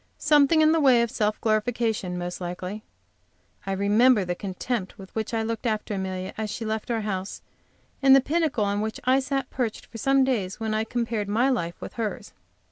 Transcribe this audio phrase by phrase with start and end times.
[0.17, 2.81] Something in the way of self glorification, most likely.
[3.67, 7.43] I remember the contempt with which I looked after Amelia as she left our house,
[8.01, 11.49] and the pinnacle on which I sat perched for some days, when I compared my
[11.51, 12.33] life with hers.